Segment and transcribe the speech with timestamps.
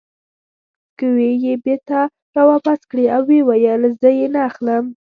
[0.91, 1.99] سکوې یې بېرته
[2.35, 4.85] را واپس کړې او ویې ویل: زه یې نه اخلم.